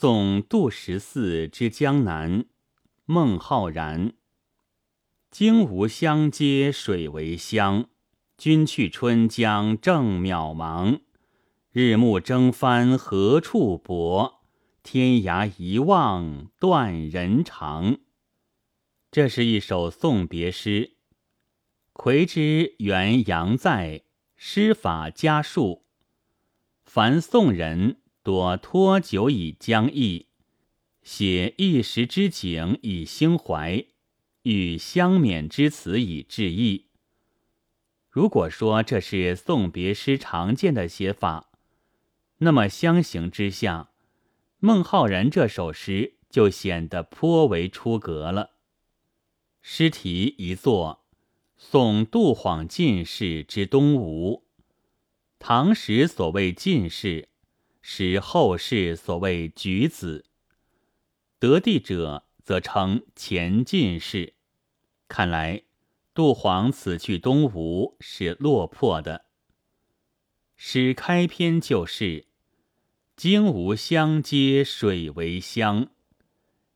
[0.00, 2.44] 送杜十四之江南，
[3.04, 4.12] 孟浩然。
[5.28, 7.88] 荆无相接水为乡，
[8.36, 11.00] 君去春江正渺茫。
[11.72, 14.44] 日暮征帆何处泊？
[14.84, 17.98] 天涯一望断人肠。
[19.10, 20.92] 这是一首送别诗。
[21.92, 24.04] 魁之原杨在，
[24.36, 25.86] 诗法佳数。
[26.84, 28.00] 凡宋人。
[28.28, 30.26] 多托酒以将意，
[31.02, 33.86] 写一时之景以兴怀，
[34.42, 36.88] 与相勉之词以致意。
[38.10, 41.50] 如果说这是送别诗常见的写法，
[42.40, 43.92] 那么相形之下，
[44.58, 48.50] 孟浩然这首诗就显得颇为出格了。
[49.62, 51.06] 诗题一作，
[51.56, 54.44] 送杜晃进士之东吴。
[55.38, 57.27] 唐时所谓进士。
[57.90, 60.26] 使后世所谓举子，
[61.38, 64.34] 得地者则称前进士。
[65.08, 65.62] 看来
[66.12, 69.24] 杜黄此去东吴是落魄的。
[70.54, 72.26] 诗开篇就是
[73.16, 75.88] “荆无相接水为乡”，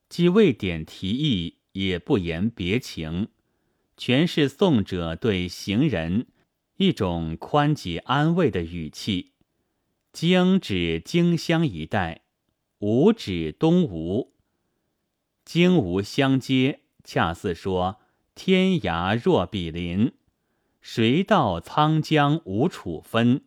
[0.08, 3.28] 既未点题意，也不言别情，
[3.98, 6.28] 全是宋者对行人
[6.78, 9.31] 一种宽解安慰的语气。
[10.12, 12.20] 京指荆襄一带，
[12.80, 14.34] 吴指东吴。
[15.42, 17.98] 荆吴相接，恰似说
[18.34, 20.12] 天涯若比邻，
[20.82, 23.44] 谁道沧江无处分？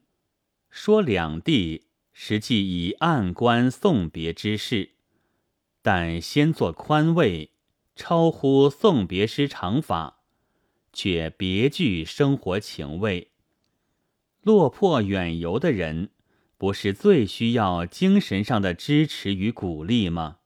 [0.72, 4.96] 说两地，实际以暗观送别之事，
[5.84, 7.52] 但先做宽慰，
[7.96, 10.24] 超乎送别诗常法，
[10.92, 13.30] 却别具生活情味。
[14.42, 16.10] 落魄远游的人。
[16.58, 20.38] 不是最需要精神上的支持与鼓励吗？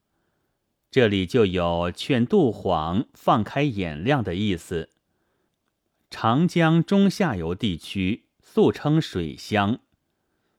[0.89, 4.89] 这里就有劝杜黄放开眼量的意思。
[6.09, 9.79] 长江中下游地区素称水乡，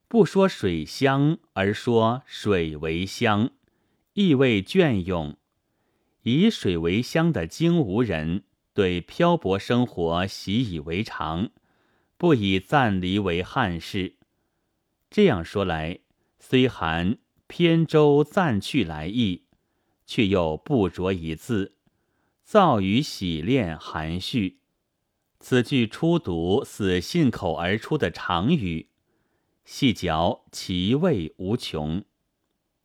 [0.06, 3.50] 不说水乡，而说水为乡，
[4.12, 5.37] 意味隽永。
[6.22, 11.50] 以水为乡的荆吴人，对漂泊生活习以为常，
[12.16, 14.15] 不以暂离为憾事。
[15.10, 15.98] 这样说来，
[16.38, 19.43] 虽含扁舟暂去来意，
[20.06, 21.75] 却又不着一字，
[22.44, 24.59] 造语洗练含蓄。
[25.41, 28.88] 此句初读似信口而出的长语，
[29.65, 32.04] 细嚼其味无穷。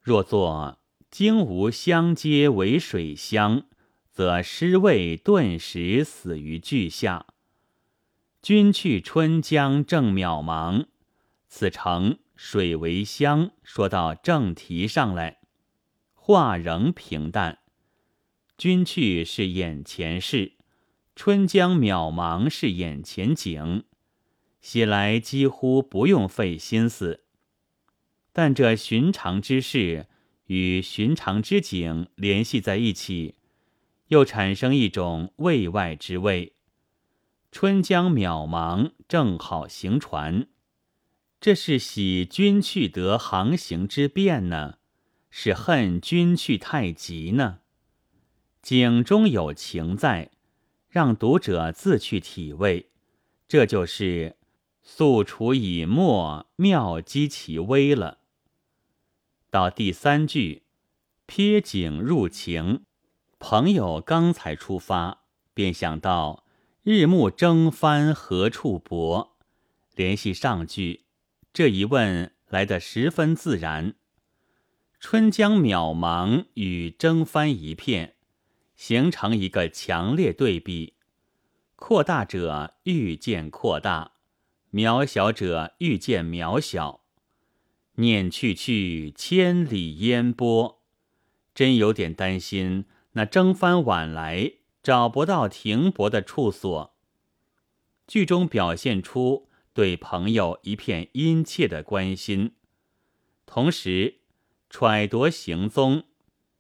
[0.01, 0.79] 若作
[1.11, 3.65] “荆无相接为水乡”，
[4.09, 7.27] 则诗味顿时死于句下。
[8.41, 10.85] 君去春江正渺茫。
[11.47, 15.39] 此城水为乡，说到正题上来，
[16.13, 17.59] 话仍平淡。
[18.57, 20.53] 君去是眼前事，
[21.16, 23.84] 春江渺茫是眼前景，
[24.61, 27.23] 写来几乎不用费心思。
[28.34, 30.07] 但这寻常之事
[30.47, 33.35] 与寻常之景联系在一起，
[34.07, 36.53] 又产生一种味外之味。
[37.51, 40.47] 春江渺茫，正好行船。
[41.45, 44.79] 这是喜君去得航行之便呢，
[45.29, 47.59] 是恨君去太急呢？
[48.63, 50.31] 景中有情在，
[50.89, 52.89] 让读者自去体味。
[53.47, 54.38] 这就是
[54.81, 58.17] 素除以墨，妙积其微了。
[59.51, 60.63] 到第三句，
[61.28, 62.85] 瞥景入情，
[63.38, 65.19] 朋友刚才出发，
[65.53, 66.44] 便想到
[66.81, 69.38] 日暮征帆何处泊，
[69.94, 71.04] 联系上句。
[71.55, 73.93] 这一问来得十分自然。
[74.99, 78.16] 春江渺茫与征帆一片，
[78.75, 80.95] 形成一个强烈对比。
[81.77, 84.16] 扩大者愈见扩大，
[84.73, 87.05] 渺小者愈见渺小。
[87.93, 90.81] 念去去，千里烟波，
[91.53, 96.97] 真有点担心那征帆晚来，找不到停泊的处所。
[98.05, 99.44] 剧中表现出。
[99.75, 102.53] 对朋友一片殷切的关心，
[103.45, 104.22] 同时
[104.69, 106.05] 揣度行踪，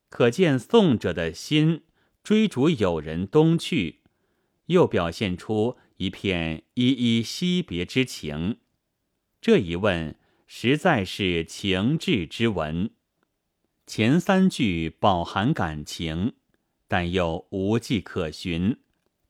[0.09, 1.83] 可见送者的心
[2.21, 4.01] 追逐友人东去，
[4.65, 8.57] 又表现出一片依依惜别之情。
[9.39, 12.89] 这一问实在是情志之文。
[13.87, 16.33] 前三句饱含感情，
[16.89, 18.77] 但又无迹可寻，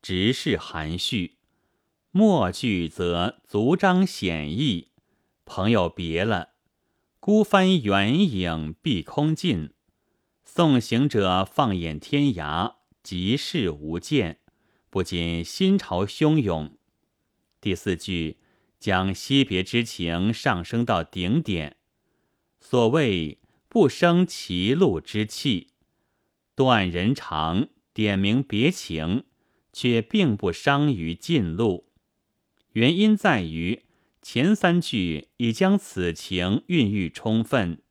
[0.01, 1.35] 直是含蓄。
[2.17, 4.87] 末句则足章显意，
[5.43, 6.51] 朋友别了，
[7.19, 9.71] 孤帆远影碧空尽，
[10.45, 14.39] 送行者放眼天涯，即是无间，
[14.89, 16.77] 不禁心潮汹涌。
[17.59, 18.37] 第四句
[18.79, 21.75] 将惜别之情上升到顶点。
[22.61, 25.71] 所谓不生歧路之气，
[26.55, 29.25] 断人肠，点明别情，
[29.73, 31.83] 却并不伤于近路。
[32.75, 33.83] 原因在于
[34.21, 37.81] 前三句已将此情孕育充分，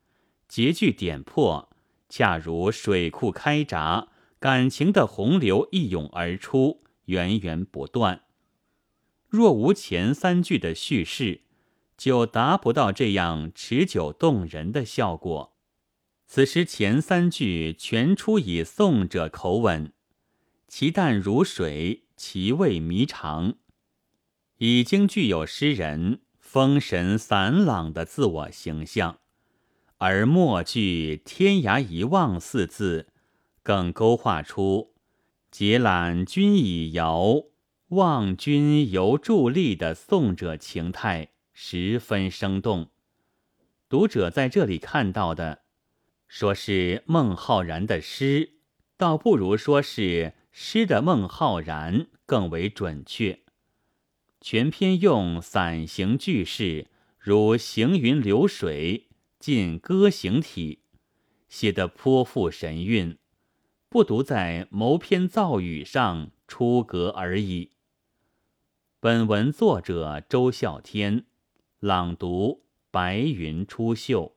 [0.47, 1.71] 结句点破。
[2.11, 4.09] 恰如水库开闸，
[4.39, 8.25] 感情的洪流一涌而出，源源不断。
[9.27, 11.41] 若无前三句的叙事，
[11.97, 15.57] 就达不到这样持久动人的效果。
[16.27, 19.95] 此时前三句全出以颂者口吻，
[20.69, 23.55] 其淡如水，其味弥长，
[24.59, 29.19] 已经具有诗人风神散朗的自我形象。
[29.99, 33.09] 而末句“天涯一望”四字，
[33.62, 34.95] 更勾画出
[35.51, 37.45] “结览君已遥，
[37.89, 42.91] 望君犹伫立”的颂者情态，十分生动。
[43.89, 45.62] 读者在这里看到的，
[46.27, 48.55] 说是孟浩然的诗，
[48.97, 53.44] 倒不如说是诗的孟浩然更为准确。
[54.46, 56.88] 全篇用散行句式，
[57.19, 59.06] 如行云流水。
[59.38, 60.81] 尽歌行体，
[61.49, 63.17] 写得颇富神韵，
[63.88, 67.70] 不独在谋篇造语上出格而已。
[69.00, 71.25] 本文作者周孝天，
[71.81, 74.34] 朗读：白云出岫。